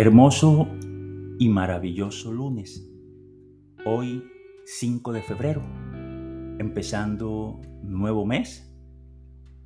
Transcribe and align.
Hermoso 0.00 0.66
y 1.38 1.50
maravilloso 1.50 2.32
lunes. 2.32 2.90
Hoy 3.84 4.24
5 4.64 5.12
de 5.12 5.20
febrero. 5.20 5.62
Empezando 6.58 7.60
nuevo 7.82 8.24
mes. 8.24 8.74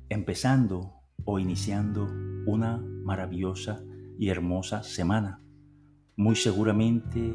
Empezando 0.09 0.91
o 1.23 1.39
iniciando 1.39 2.09
una 2.47 2.83
maravillosa 3.05 3.81
y 4.19 4.27
hermosa 4.27 4.83
semana. 4.83 5.41
Muy 6.17 6.35
seguramente 6.35 7.33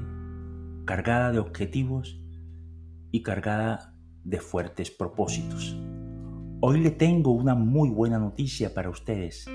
cargada 0.84 1.32
de 1.32 1.38
objetivos 1.38 2.22
y 3.10 3.22
cargada 3.22 3.94
de 4.24 4.40
fuertes 4.40 4.90
propósitos. 4.90 5.74
Hoy 6.60 6.80
le 6.80 6.90
tengo 6.90 7.30
una 7.30 7.54
muy 7.54 7.88
buena 7.88 8.18
noticia 8.18 8.74
para 8.74 8.90
ustedes 8.90 9.46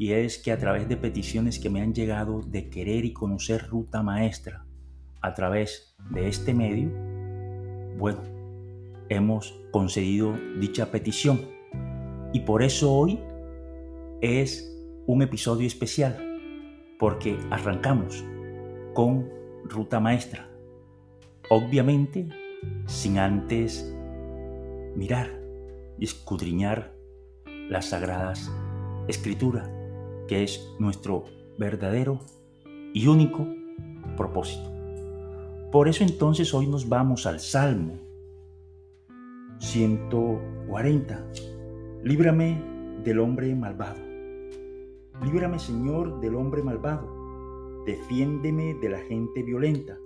y 0.00 0.14
es 0.14 0.38
que 0.38 0.50
a 0.50 0.56
través 0.56 0.88
de 0.88 0.96
peticiones 0.96 1.58
que 1.58 1.68
me 1.68 1.82
han 1.82 1.92
llegado 1.92 2.40
de 2.40 2.70
querer 2.70 3.04
y 3.04 3.12
conocer 3.12 3.66
ruta 3.68 4.02
maestra 4.02 4.64
a 5.20 5.34
través 5.34 5.94
de 6.08 6.26
este 6.26 6.54
medio, 6.54 6.88
bueno, 7.98 8.22
hemos 9.10 9.60
concedido 9.70 10.34
dicha 10.58 10.90
petición. 10.90 11.42
Y 12.32 12.40
por 12.40 12.62
eso 12.62 12.90
hoy 12.90 13.20
es 14.22 14.74
un 15.06 15.20
episodio 15.20 15.66
especial 15.66 16.16
porque 16.98 17.38
arrancamos 17.50 18.24
con 18.94 19.28
ruta 19.64 20.00
maestra, 20.00 20.48
obviamente 21.50 22.26
sin 22.86 23.18
antes 23.18 23.94
mirar 24.96 25.28
y 25.98 26.04
escudriñar 26.04 26.94
las 27.68 27.90
sagradas 27.90 28.50
escrituras 29.06 29.70
que 30.30 30.44
es 30.44 30.72
nuestro 30.78 31.24
verdadero 31.58 32.20
y 32.94 33.08
único 33.08 33.48
propósito. 34.16 34.70
Por 35.72 35.88
eso 35.88 36.04
entonces 36.04 36.54
hoy 36.54 36.68
nos 36.68 36.88
vamos 36.88 37.26
al 37.26 37.40
Salmo 37.40 37.98
140. 39.58 41.26
Líbrame 42.04 42.62
del 43.02 43.18
hombre 43.18 43.52
malvado. 43.56 43.98
Líbrame 45.20 45.58
Señor 45.58 46.20
del 46.20 46.36
hombre 46.36 46.62
malvado. 46.62 47.82
Defiéndeme 47.84 48.74
de 48.74 48.88
la 48.88 49.00
gente 49.00 49.42
violenta, 49.42 49.98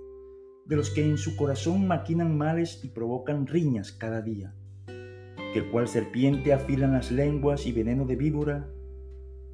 de 0.64 0.76
los 0.76 0.88
que 0.88 1.04
en 1.04 1.18
su 1.18 1.36
corazón 1.36 1.86
maquinan 1.86 2.38
males 2.38 2.82
y 2.82 2.88
provocan 2.88 3.46
riñas 3.46 3.92
cada 3.92 4.22
día. 4.22 4.54
Que 4.86 5.68
cual 5.70 5.86
serpiente 5.86 6.54
afilan 6.54 6.92
las 6.92 7.12
lenguas 7.12 7.66
y 7.66 7.72
veneno 7.72 8.06
de 8.06 8.16
víbora 8.16 8.70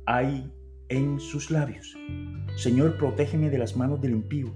hay 0.07 0.53
en 0.91 1.21
sus 1.21 1.51
labios. 1.51 1.97
Señor, 2.57 2.99
protégeme 2.99 3.49
de 3.49 3.59
las 3.59 3.77
manos 3.77 4.01
del 4.01 4.13
impío, 4.13 4.53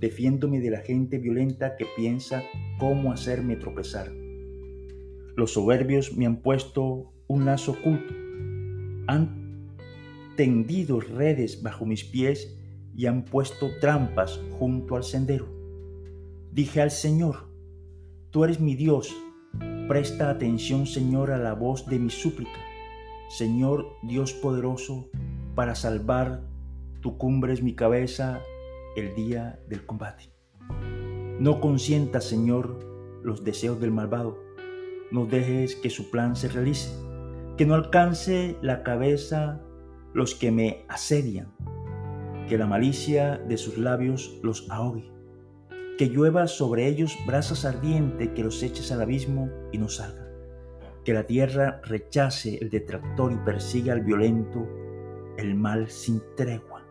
defiéndome 0.00 0.60
de 0.60 0.70
la 0.70 0.80
gente 0.80 1.18
violenta 1.18 1.76
que 1.76 1.86
piensa 1.96 2.42
cómo 2.78 3.12
hacerme 3.12 3.56
tropezar. 3.56 4.10
Los 5.36 5.52
soberbios 5.52 6.16
me 6.16 6.26
han 6.26 6.36
puesto 6.42 7.12
un 7.28 7.44
lazo 7.44 7.72
oculto, 7.72 8.14
han 9.06 9.70
tendido 10.36 11.00
redes 11.00 11.62
bajo 11.62 11.86
mis 11.86 12.04
pies 12.04 12.56
y 12.94 13.06
han 13.06 13.24
puesto 13.24 13.70
trampas 13.80 14.40
junto 14.58 14.96
al 14.96 15.04
sendero. 15.04 15.46
Dije 16.52 16.80
al 16.80 16.90
Señor, 16.90 17.48
tú 18.30 18.44
eres 18.44 18.60
mi 18.60 18.74
Dios, 18.74 19.14
presta 19.88 20.30
atención 20.30 20.86
Señor 20.86 21.30
a 21.30 21.38
la 21.38 21.52
voz 21.52 21.86
de 21.86 21.98
mi 21.98 22.10
súplica. 22.10 22.60
Señor 23.28 23.86
Dios 24.02 24.32
poderoso, 24.32 25.10
para 25.56 25.74
salvar 25.74 26.42
tu 27.00 27.16
cumbre 27.16 27.54
es 27.54 27.62
mi 27.62 27.74
cabeza 27.74 28.40
el 28.94 29.14
día 29.14 29.58
del 29.68 29.84
combate. 29.86 30.30
No 31.40 31.60
consientas, 31.60 32.24
Señor, 32.24 32.78
los 33.24 33.42
deseos 33.42 33.80
del 33.80 33.90
malvado. 33.90 34.38
No 35.10 35.24
dejes 35.24 35.74
que 35.74 35.88
su 35.88 36.10
plan 36.10 36.36
se 36.36 36.48
realice, 36.48 36.90
que 37.56 37.64
no 37.64 37.74
alcance 37.74 38.56
la 38.60 38.82
cabeza 38.82 39.62
los 40.12 40.34
que 40.34 40.52
me 40.52 40.84
asedian, 40.88 41.54
que 42.48 42.58
la 42.58 42.66
malicia 42.66 43.38
de 43.38 43.56
sus 43.56 43.78
labios 43.78 44.38
los 44.42 44.70
ahogue, 44.70 45.10
que 45.96 46.08
llueva 46.08 46.48
sobre 46.48 46.86
ellos 46.86 47.16
brasas 47.26 47.64
ardientes 47.64 48.28
que 48.30 48.44
los 48.44 48.62
eches 48.62 48.92
al 48.92 49.00
abismo 49.00 49.48
y 49.72 49.78
no 49.78 49.88
salgan, 49.88 50.28
que 51.04 51.14
la 51.14 51.24
tierra 51.24 51.80
rechace 51.84 52.58
el 52.60 52.68
detractor 52.68 53.32
y 53.32 53.36
persiga 53.36 53.94
al 53.94 54.02
violento 54.02 54.66
el 55.38 55.54
mal 55.54 55.88
sin 55.88 56.22
tregua. 56.36 56.84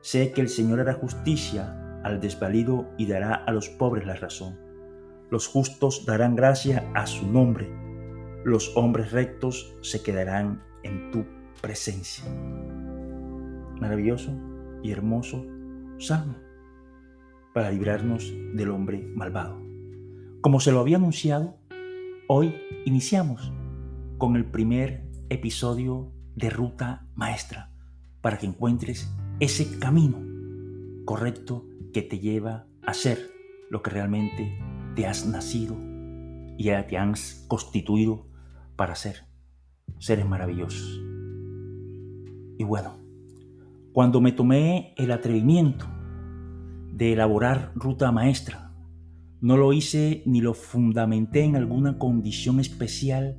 Sé 0.00 0.32
que 0.32 0.40
el 0.40 0.48
Señor 0.48 0.80
hará 0.80 0.94
justicia 0.94 2.00
al 2.02 2.20
desvalido 2.20 2.90
y 2.98 3.06
dará 3.06 3.34
a 3.34 3.52
los 3.52 3.68
pobres 3.70 4.06
la 4.06 4.14
razón. 4.14 4.58
Los 5.30 5.46
justos 5.46 6.04
darán 6.06 6.36
gracia 6.36 6.90
a 6.94 7.06
su 7.06 7.26
nombre. 7.26 7.68
Los 8.44 8.76
hombres 8.76 9.12
rectos 9.12 9.74
se 9.80 10.02
quedarán 10.02 10.62
en 10.82 11.10
tu 11.10 11.24
presencia. 11.62 12.24
Maravilloso 13.80 14.32
y 14.82 14.92
hermoso 14.92 15.44
salmo 15.98 16.36
para 17.54 17.70
librarnos 17.70 18.32
del 18.52 18.70
hombre 18.70 19.02
malvado. 19.14 19.62
Como 20.42 20.60
se 20.60 20.72
lo 20.72 20.80
había 20.80 20.98
anunciado, 20.98 21.56
hoy 22.28 22.54
iniciamos 22.84 23.52
con 24.18 24.36
el 24.36 24.44
primer 24.44 25.08
episodio 25.30 26.12
de 26.34 26.50
Ruta 26.50 27.06
Maestra 27.14 27.73
para 28.24 28.38
que 28.38 28.46
encuentres 28.46 29.14
ese 29.38 29.78
camino 29.78 30.18
correcto 31.04 31.66
que 31.92 32.00
te 32.00 32.20
lleva 32.20 32.66
a 32.80 32.94
ser 32.94 33.18
lo 33.68 33.82
que 33.82 33.90
realmente 33.90 34.58
te 34.96 35.06
has 35.06 35.26
nacido 35.26 35.76
y 36.56 36.70
te 36.88 36.96
has 36.96 37.44
constituido 37.48 38.26
para 38.76 38.94
ser 38.94 39.26
seres 39.98 40.26
maravillosos. 40.26 41.02
Y 42.56 42.64
bueno, 42.64 42.96
cuando 43.92 44.22
me 44.22 44.32
tomé 44.32 44.94
el 44.96 45.12
atrevimiento 45.12 45.84
de 46.94 47.12
elaborar 47.12 47.72
ruta 47.74 48.10
maestra, 48.10 48.72
no 49.42 49.58
lo 49.58 49.74
hice 49.74 50.22
ni 50.24 50.40
lo 50.40 50.54
fundamenté 50.54 51.44
en 51.44 51.56
alguna 51.56 51.98
condición 51.98 52.58
especial 52.58 53.38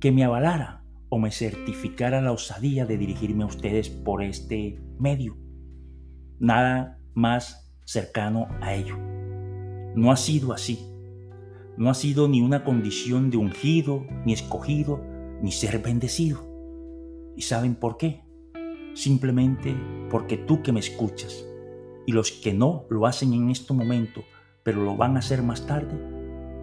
que 0.00 0.10
me 0.10 0.24
avalara 0.24 0.82
o 1.08 1.18
me 1.18 1.30
certificara 1.30 2.20
la 2.20 2.32
osadía 2.32 2.86
de 2.86 2.98
dirigirme 2.98 3.44
a 3.44 3.48
ustedes 3.48 3.88
por 3.88 4.22
este 4.22 4.80
medio. 4.98 5.36
Nada 6.38 7.00
más 7.14 7.72
cercano 7.84 8.48
a 8.60 8.74
ello. 8.74 8.96
No 9.94 10.10
ha 10.10 10.16
sido 10.16 10.52
así. 10.52 10.78
No 11.76 11.90
ha 11.90 11.94
sido 11.94 12.28
ni 12.28 12.40
una 12.40 12.64
condición 12.64 13.30
de 13.30 13.36
ungido, 13.36 14.04
ni 14.24 14.32
escogido, 14.32 15.00
ni 15.42 15.52
ser 15.52 15.78
bendecido. 15.80 16.40
¿Y 17.36 17.42
saben 17.42 17.74
por 17.74 17.96
qué? 17.96 18.22
Simplemente 18.94 19.74
porque 20.10 20.36
tú 20.36 20.62
que 20.62 20.72
me 20.72 20.80
escuchas 20.80 21.46
y 22.06 22.12
los 22.12 22.32
que 22.32 22.54
no 22.54 22.86
lo 22.88 23.06
hacen 23.06 23.34
en 23.34 23.50
este 23.50 23.74
momento, 23.74 24.22
pero 24.62 24.82
lo 24.82 24.96
van 24.96 25.16
a 25.16 25.18
hacer 25.18 25.42
más 25.42 25.66
tarde, 25.66 25.98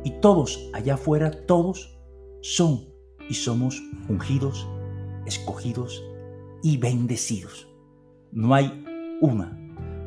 y 0.03 0.11
todos 0.19 0.69
allá 0.73 0.95
afuera, 0.95 1.31
todos 1.45 1.99
son 2.41 2.92
y 3.29 3.33
somos 3.33 3.81
ungidos, 4.09 4.67
escogidos 5.25 6.03
y 6.61 6.77
bendecidos. 6.77 7.67
No 8.31 8.53
hay 8.53 8.83
una, 9.21 9.59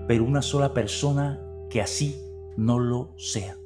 pero 0.09 0.25
una 0.25 0.43
sola 0.43 0.75
persona 0.75 1.41
que 1.71 1.81
así 1.81 2.16
no 2.56 2.78
lo 2.78 3.15
sea. 3.16 3.56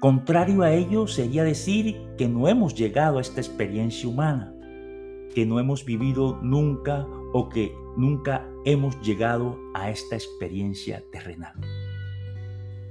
Contrario 0.00 0.62
a 0.62 0.72
ello 0.72 1.06
sería 1.06 1.42
decir 1.42 1.96
que 2.16 2.28
no 2.28 2.46
hemos 2.46 2.74
llegado 2.74 3.18
a 3.18 3.20
esta 3.20 3.40
experiencia 3.40 4.08
humana, 4.08 4.54
que 5.34 5.44
no 5.44 5.58
hemos 5.58 5.84
vivido 5.84 6.38
nunca 6.40 7.06
o 7.32 7.48
que 7.48 7.72
nunca 7.96 8.48
hemos 8.64 9.00
llegado 9.00 9.58
a 9.74 9.90
esta 9.90 10.14
experiencia 10.14 11.02
terrenal. 11.10 11.54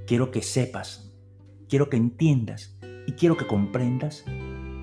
Quiero 0.06 0.30
que 0.30 0.42
sepas, 0.42 1.14
quiero 1.68 1.88
que 1.88 1.96
entiendas 1.96 2.78
y 3.06 3.12
quiero 3.12 3.36
que 3.36 3.46
comprendas 3.46 4.24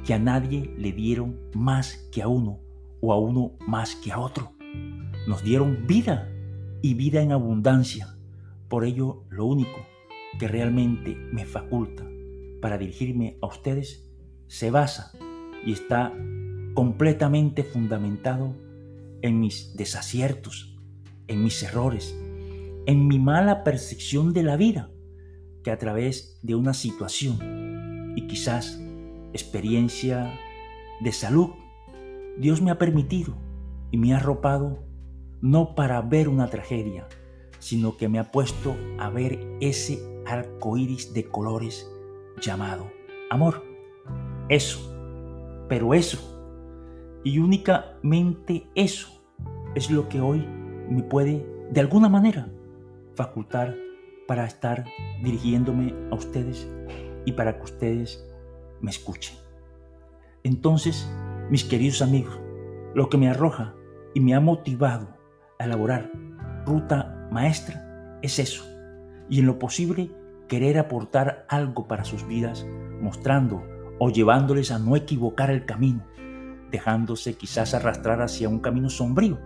que 0.06 0.14
a 0.14 0.20
nadie 0.20 0.72
le 0.78 0.92
dieron 0.92 1.40
más 1.56 2.08
que 2.12 2.22
a 2.22 2.28
uno 2.28 2.60
o 3.02 3.12
a 3.12 3.20
uno 3.20 3.54
más 3.68 3.96
que 3.96 4.12
a 4.12 4.20
otro. 4.20 4.54
Nos 5.28 5.44
dieron 5.44 5.88
vida 5.88 6.32
y 6.82 6.94
vida 6.94 7.22
en 7.22 7.32
abundancia. 7.32 8.16
Por 8.70 8.86
ello, 8.86 9.24
lo 9.30 9.46
único 9.46 9.86
que 10.40 10.48
realmente 10.48 11.16
me 11.16 11.46
faculta 11.46 12.08
para 12.62 12.78
dirigirme 12.78 13.38
a 13.42 13.48
ustedes 13.48 14.08
se 14.48 14.70
basa 14.70 15.12
y 15.66 15.74
está 15.74 16.14
completamente 16.76 17.64
fundamentado 17.64 18.54
en 19.22 19.40
mis 19.40 19.76
desaciertos, 19.76 20.78
en 21.28 21.44
mis 21.44 21.64
errores, 21.64 22.16
en 22.86 23.08
mi 23.08 23.18
mala 23.18 23.64
percepción 23.64 24.34
de 24.34 24.44
la 24.44 24.56
vida, 24.56 24.92
que 25.64 25.72
a 25.72 25.80
través 25.80 26.40
de 26.44 26.54
una 26.54 26.76
situación 26.76 28.14
y 28.16 28.28
quizás 28.28 28.85
experiencia 29.36 30.40
de 31.02 31.12
salud, 31.12 31.50
Dios 32.38 32.62
me 32.62 32.72
ha 32.72 32.78
permitido 32.78 33.36
y 33.92 33.98
me 33.98 34.14
ha 34.14 34.18
arropado 34.18 34.80
no 35.42 35.76
para 35.76 36.02
ver 36.02 36.30
una 36.30 36.48
tragedia, 36.48 37.08
sino 37.60 37.98
que 37.98 38.08
me 38.08 38.18
ha 38.18 38.32
puesto 38.32 38.76
a 38.98 39.10
ver 39.10 39.40
ese 39.60 40.00
arco 40.26 40.78
iris 40.78 41.14
de 41.14 41.26
colores 41.26 41.92
llamado 42.42 42.90
amor. 43.30 43.62
Eso, 44.48 44.80
pero 45.68 45.94
eso, 45.94 46.18
y 47.24 47.40
únicamente 47.40 48.68
eso 48.74 49.22
es 49.76 49.92
lo 49.92 50.08
que 50.08 50.22
hoy 50.22 50.48
me 50.90 51.04
puede, 51.04 51.46
de 51.72 51.82
alguna 51.82 52.08
manera, 52.08 52.48
facultar 53.16 53.76
para 54.28 54.46
estar 54.46 54.86
dirigiéndome 55.24 55.94
a 56.12 56.16
ustedes 56.16 56.70
y 57.26 57.34
para 57.34 57.58
que 57.58 57.64
ustedes 57.64 58.24
me 58.82 58.92
escuchen. 58.92 59.36
Entonces, 60.44 61.10
mis 61.50 61.64
queridos 61.64 62.02
amigos, 62.02 62.40
lo 62.94 63.10
que 63.10 63.18
me 63.18 63.30
arroja 63.30 63.76
y 64.14 64.20
me 64.20 64.34
ha 64.36 64.40
motivado 64.40 65.18
a 65.60 65.66
elaborar 65.66 66.12
ruta 66.66 67.28
maestra 67.32 68.20
es 68.22 68.40
eso, 68.40 68.64
y 69.30 69.40
en 69.40 69.46
lo 69.46 69.60
posible 69.60 70.12
querer 70.48 70.78
aportar 70.78 71.46
algo 71.50 71.88
para 71.88 72.04
sus 72.04 72.28
vidas, 72.28 72.66
mostrando 73.02 73.64
o 74.00 74.10
llevándoles 74.10 74.72
a 74.72 74.80
no 74.80 74.96
equivocar 74.96 75.50
el 75.50 75.66
camino, 75.66 76.06
dejándose 76.72 77.36
quizás 77.36 77.74
arrastrar 77.74 78.22
hacia 78.22 78.50
un 78.50 78.60
camino 78.60 78.90
sombrío, 78.90 79.40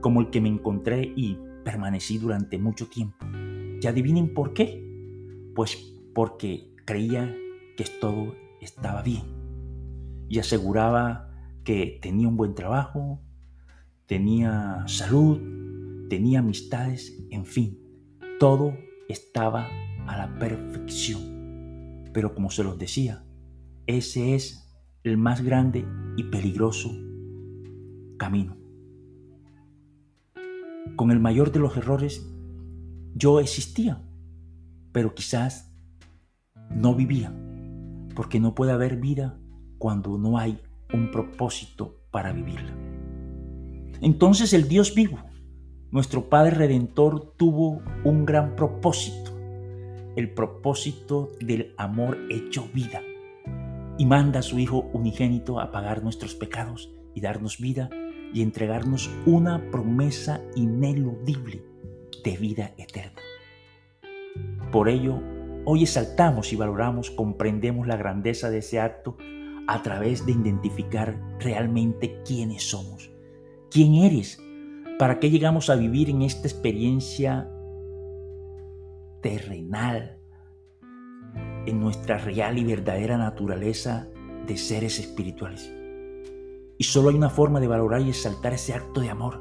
como 0.00 0.20
el 0.20 0.30
que 0.30 0.40
me 0.40 0.48
encontré 0.48 1.12
y 1.16 1.38
permanecí 1.64 2.18
durante 2.18 2.58
mucho 2.58 2.88
tiempo. 2.88 3.24
¿Y 3.80 3.86
adivinen 3.86 4.34
por 4.34 4.52
qué? 4.52 4.84
Pues 5.54 5.94
porque 6.14 6.72
creía 6.84 7.34
que 7.76 7.84
todo 8.00 8.34
estaba 8.64 9.02
bien 9.02 9.24
y 10.28 10.38
aseguraba 10.38 11.28
que 11.64 11.98
tenía 12.00 12.28
un 12.28 12.36
buen 12.36 12.54
trabajo, 12.54 13.20
tenía 14.06 14.84
salud, 14.86 16.08
tenía 16.08 16.38
amistades, 16.38 17.22
en 17.30 17.44
fin, 17.44 17.78
todo 18.38 18.74
estaba 19.08 19.68
a 20.06 20.16
la 20.16 20.38
perfección. 20.38 22.10
Pero 22.12 22.34
como 22.34 22.50
se 22.50 22.64
los 22.64 22.78
decía, 22.78 23.24
ese 23.86 24.34
es 24.34 24.72
el 25.04 25.16
más 25.16 25.42
grande 25.42 25.84
y 26.16 26.24
peligroso 26.24 26.90
camino. 28.18 28.56
Con 30.96 31.10
el 31.10 31.20
mayor 31.20 31.52
de 31.52 31.60
los 31.60 31.76
errores, 31.76 32.26
yo 33.14 33.40
existía, 33.40 34.02
pero 34.92 35.14
quizás 35.14 35.72
no 36.70 36.94
vivía, 36.94 37.34
porque 38.14 38.40
no 38.40 38.54
puede 38.54 38.72
haber 38.72 38.96
vida 38.96 39.38
cuando 39.78 40.18
no 40.18 40.38
hay 40.38 40.60
un 40.92 41.10
propósito 41.10 41.96
para 42.10 42.32
vivirla. 42.32 42.72
Entonces 44.00 44.52
el 44.52 44.68
Dios 44.68 44.94
vivo, 44.94 45.18
nuestro 45.90 46.28
Padre 46.28 46.56
Redentor, 46.56 47.34
tuvo 47.36 47.82
un 48.04 48.24
gran 48.24 48.56
propósito, 48.56 49.32
el 50.16 50.32
propósito 50.32 51.32
del 51.40 51.74
amor 51.76 52.18
hecho 52.30 52.68
vida, 52.74 53.00
y 53.98 54.06
manda 54.06 54.40
a 54.40 54.42
su 54.42 54.58
Hijo 54.58 54.90
unigénito 54.92 55.60
a 55.60 55.70
pagar 55.70 56.02
nuestros 56.02 56.34
pecados 56.34 56.90
y 57.14 57.20
darnos 57.20 57.58
vida 57.58 57.90
y 58.32 58.42
entregarnos 58.42 59.10
una 59.26 59.70
promesa 59.70 60.40
ineludible 60.56 61.62
de 62.24 62.36
vida 62.36 62.72
eterna. 62.78 63.20
Por 64.70 64.88
ello, 64.88 65.20
hoy 65.64 65.82
exaltamos 65.82 66.52
y 66.52 66.56
valoramos, 66.56 67.10
comprendemos 67.10 67.86
la 67.86 67.96
grandeza 67.96 68.50
de 68.50 68.58
ese 68.58 68.80
acto 68.80 69.16
a 69.66 69.82
través 69.82 70.26
de 70.26 70.32
identificar 70.32 71.18
realmente 71.38 72.20
quiénes 72.24 72.68
somos, 72.68 73.12
quién 73.70 73.94
eres, 73.94 74.42
para 74.98 75.18
qué 75.18 75.30
llegamos 75.30 75.70
a 75.70 75.76
vivir 75.76 76.10
en 76.10 76.22
esta 76.22 76.48
experiencia 76.48 77.50
terrenal, 79.20 80.18
en 81.66 81.80
nuestra 81.80 82.18
real 82.18 82.58
y 82.58 82.64
verdadera 82.64 83.16
naturaleza 83.16 84.08
de 84.46 84.56
seres 84.56 84.98
espirituales. 84.98 85.72
Y 86.76 86.84
solo 86.84 87.10
hay 87.10 87.14
una 87.14 87.30
forma 87.30 87.60
de 87.60 87.68
valorar 87.68 88.00
y 88.00 88.08
exaltar 88.08 88.52
ese 88.52 88.74
acto 88.74 89.00
de 89.00 89.10
amor, 89.10 89.40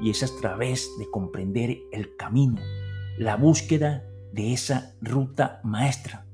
y 0.00 0.10
es 0.10 0.24
a 0.24 0.40
través 0.40 0.90
de 0.98 1.08
comprender 1.08 1.78
el 1.92 2.16
camino, 2.16 2.60
la 3.16 3.36
búsqueda 3.36 4.11
de 4.32 4.52
esa 4.52 4.94
ruta 5.00 5.60
maestra. 5.62 6.26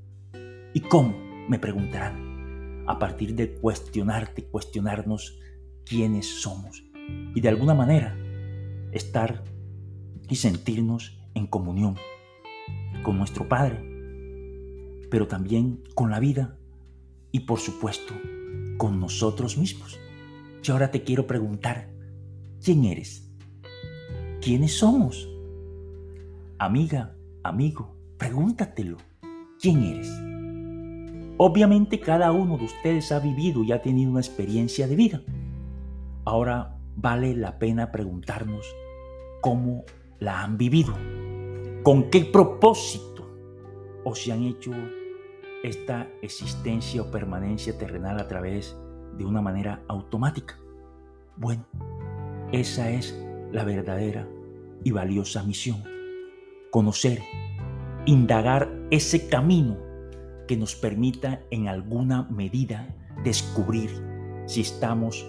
¿Y 0.73 0.81
cómo? 0.81 1.15
Me 1.49 1.59
preguntarán 1.59 2.83
a 2.87 2.97
partir 2.97 3.35
de 3.35 3.53
cuestionarte, 3.53 4.45
cuestionarnos 4.45 5.39
quiénes 5.85 6.41
somos 6.41 6.83
y 7.35 7.41
de 7.41 7.49
alguna 7.49 7.73
manera 7.73 8.17
estar 8.91 9.43
y 10.27 10.35
sentirnos 10.35 11.19
en 11.33 11.47
comunión 11.47 11.95
con 13.03 13.17
nuestro 13.17 13.47
Padre, 13.47 13.79
pero 15.09 15.27
también 15.27 15.83
con 15.93 16.09
la 16.09 16.19
vida 16.19 16.57
y 17.31 17.41
por 17.41 17.59
supuesto 17.59 18.13
con 18.77 18.99
nosotros 18.99 19.57
mismos. 19.57 19.99
Yo 20.63 20.73
ahora 20.73 20.91
te 20.91 21.03
quiero 21.03 21.27
preguntar, 21.27 21.89
¿quién 22.63 22.85
eres? 22.85 23.29
¿Quiénes 24.41 24.77
somos? 24.77 25.29
Amiga, 26.57 27.15
amigo, 27.43 27.95
pregúntatelo, 28.17 28.97
¿quién 29.59 29.83
eres? 29.83 30.09
Obviamente 31.37 31.99
cada 31.99 32.31
uno 32.31 32.57
de 32.57 32.65
ustedes 32.65 33.11
ha 33.11 33.19
vivido 33.19 33.63
y 33.63 33.71
ha 33.71 33.81
tenido 33.81 34.11
una 34.11 34.19
experiencia 34.19 34.87
de 34.87 34.95
vida. 34.95 35.21
Ahora 36.25 36.77
vale 36.95 37.35
la 37.35 37.57
pena 37.59 37.91
preguntarnos 37.91 38.65
cómo 39.41 39.85
la 40.19 40.43
han 40.43 40.57
vivido, 40.57 40.93
con 41.83 42.09
qué 42.09 42.25
propósito 42.25 43.25
o 44.03 44.15
si 44.15 44.31
han 44.31 44.43
hecho 44.43 44.71
esta 45.63 46.07
existencia 46.21 47.01
o 47.01 47.11
permanencia 47.11 47.77
terrenal 47.77 48.19
a 48.19 48.27
través 48.27 48.77
de 49.17 49.25
una 49.25 49.41
manera 49.41 49.81
automática. 49.87 50.57
Bueno, 51.37 51.65
esa 52.51 52.89
es 52.91 53.17
la 53.51 53.63
verdadera 53.63 54.27
y 54.83 54.91
valiosa 54.91 55.43
misión. 55.43 55.98
Conocer, 56.71 57.23
indagar 58.05 58.69
ese 58.91 59.27
camino 59.27 59.77
que 60.47 60.55
nos 60.55 60.75
permita 60.75 61.41
en 61.49 61.67
alguna 61.67 62.23
medida 62.29 62.95
descubrir 63.23 63.89
si 64.45 64.61
estamos 64.61 65.27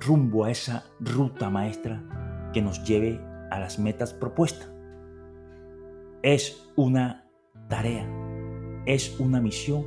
rumbo 0.00 0.44
a 0.44 0.50
esa 0.50 0.84
ruta 1.00 1.50
maestra 1.50 2.50
que 2.52 2.62
nos 2.62 2.84
lleve 2.84 3.20
a 3.50 3.58
las 3.58 3.78
metas 3.78 4.14
propuestas. 4.14 4.70
Es 6.22 6.70
una 6.76 7.28
tarea, 7.68 8.08
es 8.86 9.18
una 9.18 9.40
misión 9.40 9.86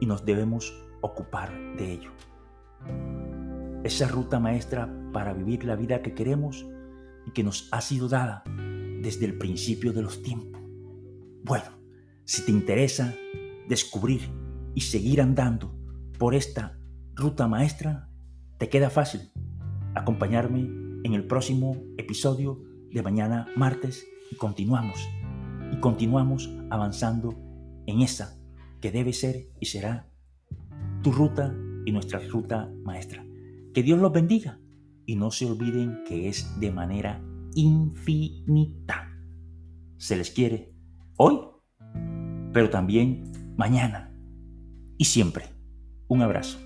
y 0.00 0.06
nos 0.06 0.24
debemos 0.24 0.72
ocupar 1.00 1.50
de 1.76 1.92
ello. 1.92 2.10
Esa 3.82 4.06
ruta 4.06 4.38
maestra 4.38 4.88
para 5.12 5.32
vivir 5.32 5.64
la 5.64 5.74
vida 5.74 6.02
que 6.02 6.14
queremos 6.14 6.66
y 7.26 7.32
que 7.32 7.42
nos 7.42 7.68
ha 7.72 7.80
sido 7.80 8.08
dada 8.08 8.44
desde 9.06 9.24
el 9.24 9.38
principio 9.38 9.92
de 9.92 10.02
los 10.02 10.20
tiempos. 10.20 10.60
Bueno, 11.44 11.78
si 12.24 12.42
te 12.42 12.50
interesa 12.50 13.14
descubrir 13.68 14.22
y 14.74 14.80
seguir 14.80 15.20
andando 15.20 15.78
por 16.18 16.34
esta 16.34 16.76
ruta 17.14 17.46
maestra, 17.46 18.10
te 18.58 18.68
queda 18.68 18.90
fácil 18.90 19.20
acompañarme 19.94 20.68
en 21.04 21.14
el 21.14 21.24
próximo 21.24 21.76
episodio 21.96 22.60
de 22.90 23.00
mañana 23.00 23.46
martes 23.54 24.04
y 24.32 24.34
continuamos 24.34 24.98
y 25.72 25.78
continuamos 25.78 26.52
avanzando 26.70 27.32
en 27.86 28.00
esa 28.00 28.36
que 28.80 28.90
debe 28.90 29.12
ser 29.12 29.52
y 29.60 29.66
será 29.66 30.10
tu 31.04 31.12
ruta 31.12 31.54
y 31.84 31.92
nuestra 31.92 32.18
ruta 32.28 32.72
maestra. 32.82 33.24
Que 33.72 33.84
Dios 33.84 34.00
los 34.00 34.12
bendiga 34.12 34.58
y 35.04 35.14
no 35.14 35.30
se 35.30 35.46
olviden 35.46 36.02
que 36.08 36.28
es 36.28 36.58
de 36.58 36.72
manera 36.72 37.22
infinita. 37.56 39.10
Se 39.98 40.16
les 40.16 40.30
quiere 40.30 40.72
hoy 41.16 41.38
pero 42.56 42.70
también 42.70 43.54
mañana 43.58 44.10
y 44.96 45.04
siempre. 45.04 45.44
Un 46.08 46.22
abrazo. 46.22 46.65